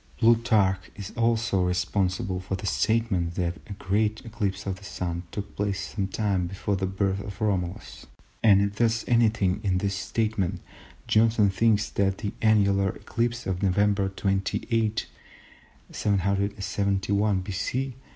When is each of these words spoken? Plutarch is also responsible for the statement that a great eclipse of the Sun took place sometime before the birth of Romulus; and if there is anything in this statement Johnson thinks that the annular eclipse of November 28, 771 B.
Plutarch 0.17 0.89
is 0.95 1.11
also 1.15 1.61
responsible 1.61 2.39
for 2.39 2.55
the 2.55 2.65
statement 2.65 3.35
that 3.35 3.57
a 3.67 3.73
great 3.73 4.25
eclipse 4.25 4.65
of 4.65 4.77
the 4.77 4.83
Sun 4.83 5.21
took 5.29 5.55
place 5.55 5.79
sometime 5.93 6.47
before 6.47 6.75
the 6.75 6.87
birth 6.87 7.19
of 7.19 7.39
Romulus; 7.39 8.07
and 8.41 8.63
if 8.63 8.77
there 8.77 8.87
is 8.87 9.05
anything 9.07 9.61
in 9.63 9.77
this 9.77 9.93
statement 9.93 10.59
Johnson 11.05 11.51
thinks 11.51 11.87
that 11.91 12.17
the 12.17 12.33
annular 12.41 12.89
eclipse 12.89 13.45
of 13.45 13.61
November 13.61 14.09
28, 14.09 15.05
771 15.91 17.41
B. 17.41 17.93